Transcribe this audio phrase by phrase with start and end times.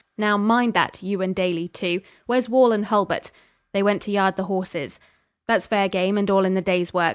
[0.17, 2.01] Now, mind that, you and Daly too.
[2.25, 3.29] Where's Wall and Hulbert?'
[3.71, 4.99] 'They went to yard the horses.'
[5.47, 7.09] 'That's fair game, and all in the day's work.